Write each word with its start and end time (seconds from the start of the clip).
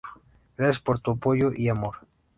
Gracias 0.57 0.79
por 0.79 0.97
tu 0.99 1.11
apoyo 1.11 1.51
y 1.55 1.69
amor. 1.69 1.97